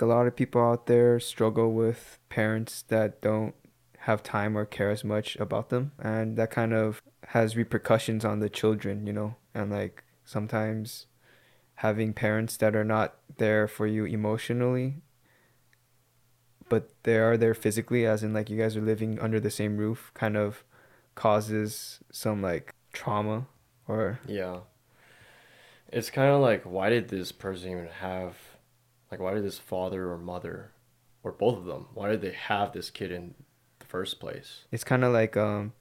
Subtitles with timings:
[0.00, 3.54] a lot of people out there struggle with parents that don't
[4.00, 8.40] have time or care as much about them and that kind of has repercussions on
[8.40, 11.06] the children you know and like sometimes
[11.76, 14.96] having parents that are not there for you emotionally
[16.68, 19.76] but they are there physically as in like you guys are living under the same
[19.76, 20.64] roof kind of
[21.14, 23.46] causes some like trauma
[23.88, 24.60] or Yeah.
[25.92, 28.36] It's kind of like, why did this person even have,
[29.14, 30.72] like, why did this father or mother,
[31.22, 33.34] or both of them, why did they have this kid in
[33.78, 34.64] the first place?
[34.72, 35.72] it's kind of like um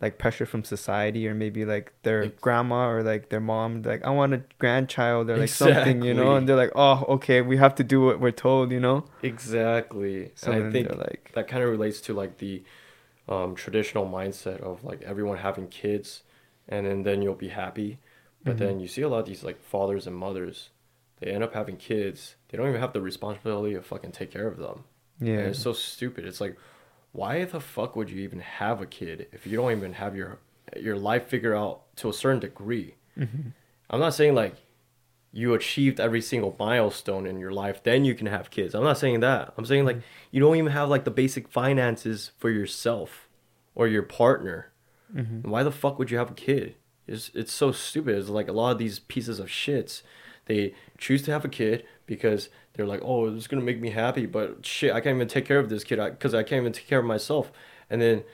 [0.00, 4.04] like pressure from society or maybe like their Ex- grandma or like their mom like
[4.04, 7.56] i want a grandchild or like something you know and they're like oh okay we
[7.56, 10.32] have to do what we're told you know Exactly.
[10.34, 12.62] so and I think like that kind of relates to like the
[13.28, 16.22] um, traditional mindset of like everyone having kids
[16.68, 17.98] and then, then you'll be happy.
[18.44, 18.58] But Mhm.
[18.58, 20.70] then you see a lot of these like fathers and mothers,
[21.20, 22.35] they end up having kids.
[22.48, 24.84] They don't even have the responsibility to fucking take care of them.
[25.20, 26.24] And yeah it's so stupid.
[26.24, 26.56] It's like,
[27.12, 30.38] why the fuck would you even have a kid if you don't even have your
[30.76, 32.94] your life figured out to a certain degree?
[33.18, 33.52] Mhm.
[33.88, 34.56] I'm not saying like
[35.32, 38.74] you achieved every single milestone in your life, then you can have kids.
[38.74, 39.52] I'm not saying that.
[39.56, 39.98] I'm saying like
[40.30, 43.28] you don't even have like the basic finances for yourself
[43.74, 44.70] or your partner.
[45.14, 45.44] Mhm.
[45.46, 46.74] Why the fuck would you have a kid?
[47.06, 48.16] It's it's so stupid.
[48.16, 50.02] It's like a lot of these pieces of shits.
[50.46, 54.26] They choose to have a kid because they're like, oh, it's gonna make me happy,
[54.26, 56.86] but shit, I can't even take care of this kid because I can't even take
[56.86, 57.52] care of myself.
[57.90, 58.24] And then,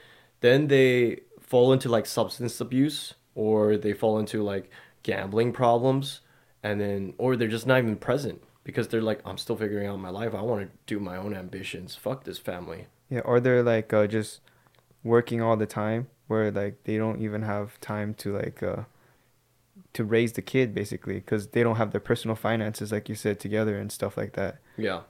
[0.41, 4.69] then they fall into like substance abuse or they fall into like
[5.03, 6.21] gambling problems,
[6.61, 9.99] and then or they're just not even present because they're like, I'm still figuring out
[9.99, 10.33] my life.
[10.33, 11.95] I want to do my own ambitions.
[11.95, 12.87] Fuck this family.
[13.09, 14.39] yeah or they're like uh, just
[15.03, 18.83] working all the time where like they don't even have time to like uh
[19.93, 23.39] to raise the kid basically because they don't have their personal finances like you said
[23.39, 25.01] together and stuff like that Yeah.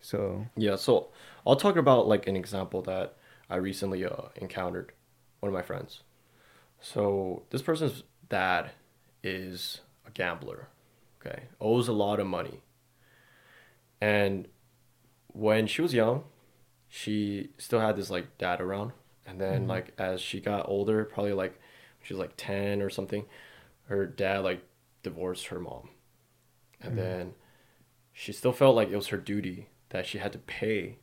[0.00, 1.08] so Yeah, so
[1.46, 3.16] I'll talk about like an example that
[3.50, 4.92] I recently uh, encountered.
[5.40, 6.00] One of my friends.
[6.80, 8.72] So this person's dad
[9.22, 10.68] is a gambler.
[11.20, 12.60] Okay, owes a lot of money.
[14.00, 14.46] And
[15.28, 16.24] when she was young,
[16.88, 18.92] she still had this like dad around.
[19.26, 19.68] And then Mhm.
[19.68, 21.58] like as she got older, probably like
[22.02, 23.24] she was like ten or something,
[23.88, 24.62] her dad like
[25.02, 25.90] divorced her mom.
[26.80, 26.96] And Mhm.
[26.96, 27.34] then
[28.12, 30.98] she still felt like it was her duty that she had to pay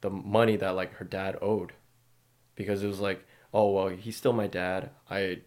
[0.00, 1.72] the money that like her dad owed.
[2.56, 4.90] Because it was like oh well he's still my dad.
[5.10, 5.40] I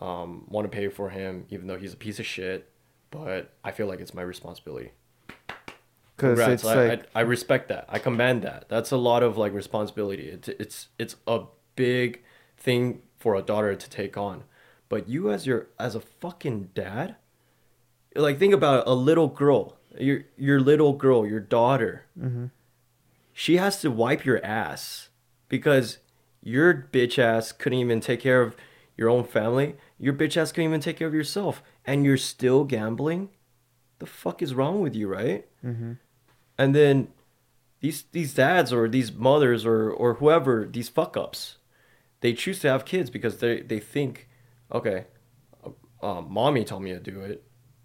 [0.00, 2.70] um, want to pay for him even though he's a piece of shit
[3.10, 4.92] but i feel like it's my responsibility.
[6.16, 6.62] Because Congrats.
[6.64, 7.86] it's I, like I, I respect that.
[7.88, 8.66] I commend that.
[8.68, 10.28] That's a lot of like responsibility.
[10.28, 11.42] It's it's it's a
[11.76, 12.22] big
[12.56, 14.44] thing for a daughter to take on
[14.90, 17.16] but you as your as a fucking dad
[18.14, 22.50] like think about it, a little girl your your little girl your daughter mhm.
[23.32, 25.08] she has to wipe your ass
[25.48, 25.98] because
[26.42, 28.56] your bitch ass couldn't even take care of
[29.00, 29.76] your own family.
[29.98, 33.30] Your bitch ass couldn't even take care of yourself, and you're still gambling.
[33.98, 35.46] The fuck is wrong with you, right?
[35.64, 35.98] Mhm.
[36.58, 37.08] And then
[37.80, 41.56] these these dads or these mothers or or whoever these fuck ups,
[42.20, 44.28] they choose to have kids because they they think,
[44.72, 45.06] okay,
[46.02, 47.42] uh, mommy told me to do it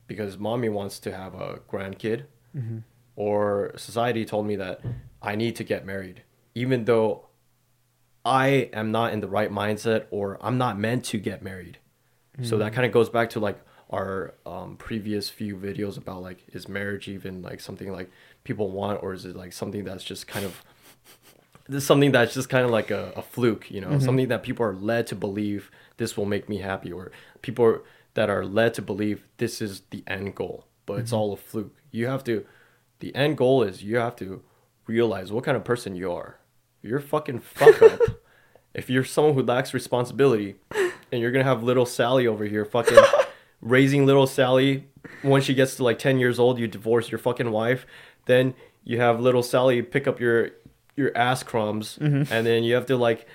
[0.07, 2.25] because mommy wants to have a grandkid
[2.55, 2.83] Mhm.
[3.15, 4.81] or society told me that
[5.21, 6.21] I need to get married,
[6.53, 7.27] even though
[8.23, 11.77] I am not in the right mindset or I'm not meant to get married.
[12.41, 13.57] So that kind of goes back to like
[13.89, 18.11] our um, previous few videos about like is marriage even like something like
[18.43, 20.61] people want or is it like something that's just kind of
[21.69, 24.01] this is something that's just kind of like a, a fluke, you know, Mhm.
[24.01, 27.11] something that people are led to believe this will make me happy, or
[27.41, 27.81] people are,
[28.15, 31.75] that are led to believe this is the end goal, but it's all a fluke.
[31.91, 32.45] You have to,
[32.99, 34.41] the end goal is you have to
[34.87, 36.37] realize what kind of person you are.
[36.81, 37.99] You're fucking fuck up.
[38.73, 40.55] if you're someone who lacks responsibility,
[41.11, 42.97] and you're gonna have little Sally over here fucking
[43.61, 44.87] raising little Sally.
[45.21, 47.85] When she gets to like ten years old, you divorce your fucking wife.
[48.25, 48.53] Then
[48.83, 50.49] you have little Sally pick up your
[50.95, 52.29] your ass crumbs, Mhm.
[52.31, 53.27] and then you have to like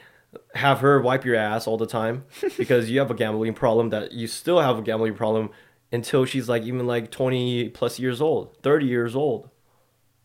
[0.55, 2.25] have her wipe your ass all the time
[2.57, 5.51] because you have a gambling problem that you still have a gambling problem
[5.93, 9.49] until she's like even like 20 plus years old 30 years old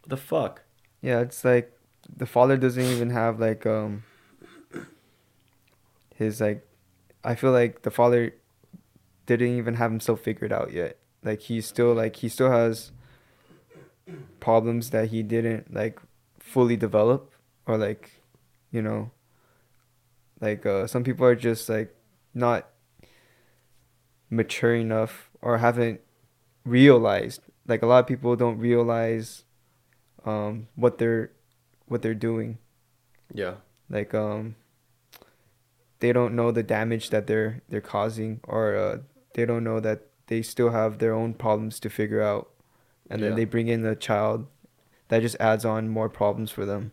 [0.01, 0.63] what the fuck
[1.01, 1.71] Yeah, it's like
[2.15, 4.03] the father doesn't even have like um
[6.15, 6.65] his like
[7.23, 8.35] I feel like the father
[9.25, 10.97] didn't even have himself figured out yet.
[11.23, 12.91] Like he's still like he still has
[14.39, 15.99] problems that he didn't like
[16.39, 17.31] fully develop
[17.65, 18.21] or like
[18.71, 19.09] you know
[20.41, 21.93] like uh some people are just like
[22.33, 22.67] not
[24.29, 26.01] mature enough or haven't
[26.65, 29.43] realized like a lot of people don't realize
[30.25, 31.31] um what they're
[31.87, 32.57] what they're doing.
[33.33, 33.55] Yeah.
[33.89, 34.55] Like um
[35.99, 38.97] they don't know the damage that they're they're causing or uh,
[39.33, 42.49] they don't know that they still have their own problems to figure out.
[43.09, 43.29] And Yeah.
[43.29, 44.47] then they bring in a child
[45.09, 46.91] that just adds on more problems for them.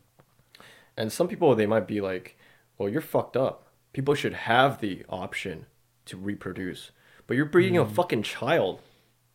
[0.96, 2.36] And some people they might be like,
[2.82, 3.68] "Well, you're fucked up.
[3.92, 5.66] People should have the option
[6.06, 6.90] to reproduce,
[7.28, 7.92] but you're bringing a mm.
[7.92, 8.80] fucking child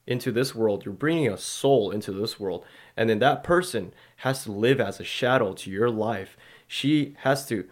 [0.05, 0.83] into this world.
[0.83, 2.65] You're bringing a soul into this world,
[2.97, 6.35] and then that person has to live as a shadow to your life.
[6.67, 7.69] She has to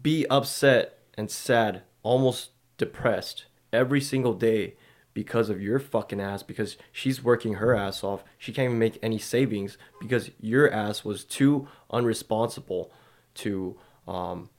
[0.00, 4.76] be upset and sad, almost depressed every single day
[5.14, 8.22] because of your fucking ass because she's working her ass off.
[8.38, 12.92] She can't even make any savings because your ass was too unresponsible
[13.34, 13.76] to
[14.08, 14.50] um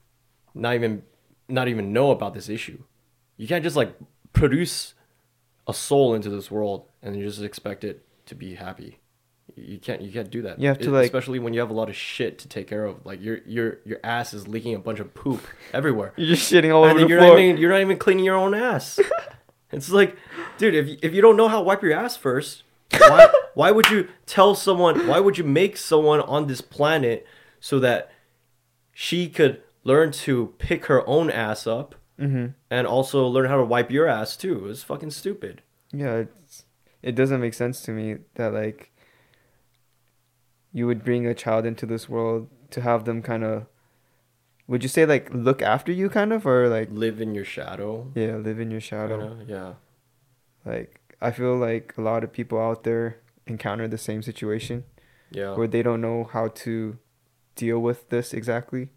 [0.53, 1.03] not even
[1.47, 2.80] not even know about this issue.
[3.38, 3.95] You can't just like
[4.33, 4.94] produce
[5.68, 9.00] a soul into this world and you just expect it to be happy.
[9.56, 10.59] You can't you can't do that.
[10.59, 12.68] You have to, E- like- especially when you have a lot of shit to take
[12.68, 13.06] care of.
[13.06, 15.42] Like your your your ass is leaking a bunch of poop
[15.74, 16.13] everywhere.
[16.18, 17.33] You're just shitting all and over the you're floor.
[17.36, 19.00] not even you're not even cleaning your own ass.
[19.71, 20.15] it's like,
[20.57, 22.63] dude, if you, if you don't know how to wipe your ass first,
[22.97, 25.07] why why would you tell someone?
[25.07, 27.25] Why would you make someone on this planet
[27.59, 28.12] so that
[28.97, 32.47] she could learn to pick her own ass up mm-hmm.
[32.71, 34.68] and also learn how to wipe your ass too?
[34.69, 35.62] It's fucking stupid.
[35.92, 36.63] Yeah, it's,
[37.03, 38.92] it doesn't make sense to me that like
[40.71, 43.65] you would bring a child into this world to have them kind of
[44.68, 48.12] would you say like look after you kind of or like Live in your shadow.
[48.15, 49.27] yeah, live in your shadow.
[49.36, 49.74] kinda, Yeah.
[50.65, 54.86] Like I feel like a lot of people out there encounter the same situation
[55.31, 55.53] Yeah.
[55.56, 56.97] where they don't know how to
[57.56, 58.90] deal with this exactly.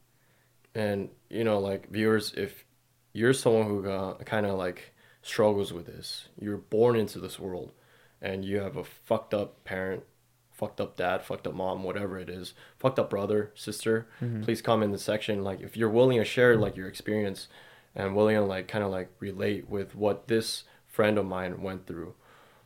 [0.75, 2.65] And you know, like viewers, if
[3.13, 7.73] you're someone who uh, kind of like struggles with this, you're born into this world,
[8.21, 10.05] and you have a fucked up parent,
[10.53, 14.07] fucked up dad, fucked up mom, whatever it is, fucked up brother, sister.
[14.43, 15.43] Please comment in the section.
[15.43, 17.49] Like if you're willing to share like your experience,
[17.95, 21.87] and willing to like kind of like relate with what this friend of mine went
[21.87, 22.15] through,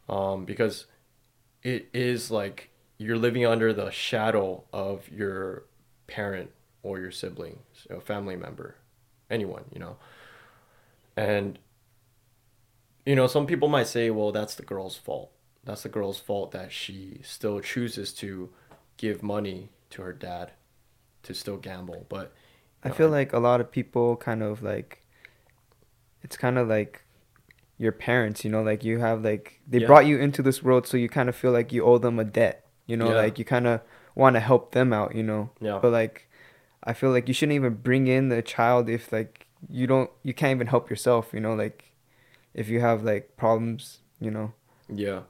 [0.08, 0.86] um, because
[1.62, 5.64] it is like you're living under the shadow of your
[6.06, 6.50] parent
[6.82, 7.60] or your sibling,
[7.90, 8.76] a family member,
[9.30, 9.96] anyone, you know.
[11.16, 11.58] And
[13.04, 15.32] you know, some people might say, well, that's the girl's fault.
[15.64, 18.50] That's the girl's fault that she still chooses to
[18.96, 20.52] give money to her dad
[21.24, 22.06] to still gamble.
[22.08, 22.32] But
[22.84, 25.02] I No, feel like a lot of people kind of like
[26.22, 27.02] it's kind of like
[27.78, 29.86] your parents, you know, like you have like they Yeah.
[29.86, 32.24] brought you into this world so you kind of feel like you owe them a
[32.24, 33.14] debt, you know, Yeah.
[33.14, 33.80] like you kind of
[34.14, 35.50] want to help them out, you know.
[35.60, 35.78] Yeah.
[35.80, 36.28] But like
[36.84, 40.34] I feel like you shouldn't even bring in the child if like you don't you
[40.34, 41.92] can't even help yourself, you know, like
[42.54, 44.52] if you have like problems, you know.
[44.88, 45.22] Yeah.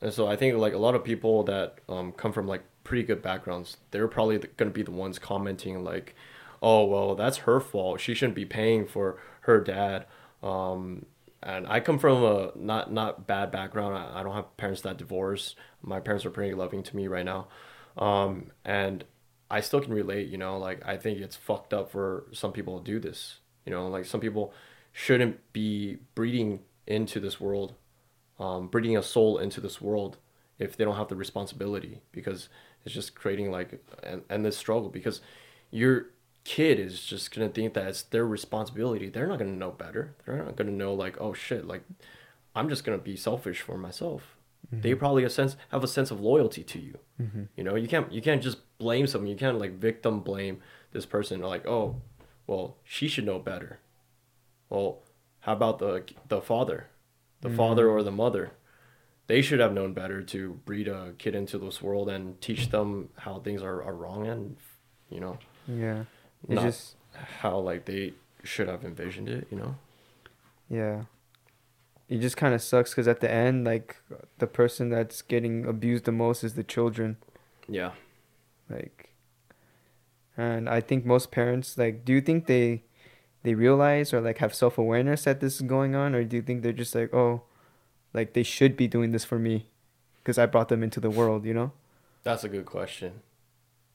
[0.00, 3.02] And so I think like a lot of people that um, come from like pretty
[3.02, 6.14] good backgrounds, they're probably going to be the ones commenting like,
[6.62, 8.00] "Oh, well, that's her fault.
[8.00, 10.06] She shouldn't be paying for her dad."
[10.42, 11.06] Um,
[11.42, 13.96] and I come from a not not bad background.
[13.96, 15.56] I, I don't have parents that divorced.
[15.82, 17.48] My parents are pretty loving to me right now.
[17.96, 19.04] Um, and
[19.50, 22.78] I still can relate, you know, like I think it's fucked up for some people
[22.78, 23.38] to do this.
[23.64, 24.52] You know, like some people
[24.92, 27.74] shouldn't be breeding into this world
[28.38, 30.18] um, breeding a soul into this world
[30.58, 32.48] if they don't have the responsibility because
[32.84, 35.20] it's just creating like an endless struggle because
[35.70, 36.06] your
[36.44, 40.36] kid is just gonna think that it's their responsibility they're not gonna know better they're
[40.36, 41.82] not gonna know like oh shit like
[42.54, 44.33] i'm just gonna be selfish for myself
[44.72, 44.98] they mm-hmm.
[44.98, 46.98] probably a sense have a sense of loyalty to you.
[47.20, 47.42] Mm-hmm.
[47.56, 49.30] You know you can't you can't just blame someone.
[49.30, 50.60] You can't like victim blame
[50.92, 51.40] this person.
[51.40, 52.00] Like oh
[52.46, 53.78] well she should know better.
[54.68, 55.00] Well
[55.40, 56.88] how about the the father?
[57.40, 57.56] The mm-hmm.
[57.56, 58.52] father or the mother?
[59.26, 63.08] They should have known better to breed a kid into this world and teach them
[63.16, 64.56] how things are, are wrong and
[65.10, 66.04] you know Yeah.
[66.44, 66.96] It's Not- just
[67.40, 69.76] how like they should have envisioned it you know?
[70.68, 71.02] Yeah.
[72.14, 73.96] It just kind of sucks because at the end, like,
[74.38, 77.16] the person that's getting abused the most is the children.
[77.68, 77.90] yeah
[78.70, 79.10] Like,
[80.36, 82.84] and I think most parents, like, do you think they,
[83.42, 86.42] they realize or like have self awareness that this is going on, or do you
[86.42, 87.42] think they're just like, oh,
[88.12, 89.66] like they should be doing this for me,
[90.22, 91.72] because I brought them into the world, you know?
[92.22, 93.20] that's a good question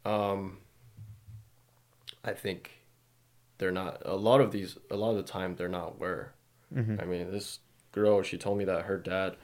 [0.06, 0.60] um
[2.24, 2.86] i think
[3.58, 6.34] they're not a lot of these a lot of the time they're not aware
[6.76, 7.02] Mm-hmm.
[7.02, 7.60] I mean, this
[7.92, 9.36] girl, she told me that her dad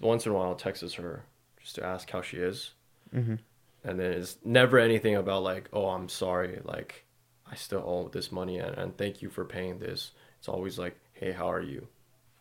[0.00, 1.24] once in a while texts her
[1.60, 2.70] just to ask how she is.
[3.14, 3.36] Mm-hmm.
[3.84, 7.04] And then it's never anything about like, oh, I'm sorry, like
[7.50, 10.12] I still owe this money and, and thank you for paying this.
[10.38, 11.88] It's always like, hey, how are you?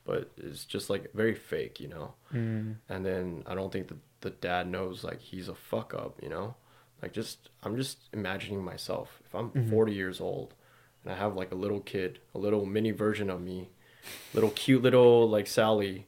[0.05, 2.13] But it's just like very fake, you know?
[2.33, 2.75] Mm.
[2.87, 6.29] And then I don't think that the dad knows like he's a fuck up, you
[6.29, 6.55] know?
[7.01, 9.69] Like just I'm just imagining myself if I'm Mhm.
[9.69, 10.53] 40 years old
[11.03, 13.69] and I have like a little kid, a little mini version of me,
[14.33, 16.07] little cute little like Sally.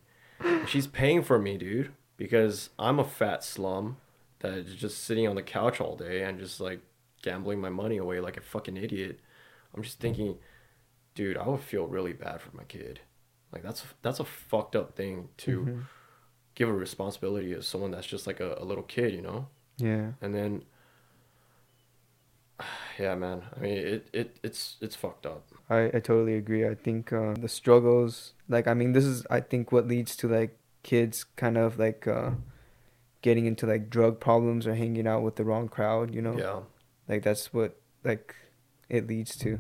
[0.68, 3.98] She's paying for me, dude, because I'm a fat slum
[4.40, 6.82] that is just sitting on the couch all day and just like
[7.22, 9.20] gambling my money away like a fucking idiot.
[9.76, 10.38] I'm just thinking,
[11.14, 13.02] dude, I would feel really bad for my kid.
[13.52, 15.84] Like that's that's a fucked up thing to Mhm.
[16.56, 19.48] give a responsibility to someone that's just like a, a little kid, you know?
[19.78, 20.14] Yeah.
[20.22, 20.64] And then
[23.02, 23.42] yeah, man.
[23.56, 25.50] I mean, it, it it's it's fucked up.
[25.70, 26.68] I, I totally agree.
[26.68, 30.28] I think uh, the struggles, like, I mean, this is, I think, what leads to
[30.28, 32.32] like kids kind of like uh,
[33.22, 36.38] getting into like drug problems or hanging out with the wrong crowd, you know?
[36.38, 36.60] Yeah.
[37.08, 38.36] Like, that's what like
[38.90, 39.60] it leads to.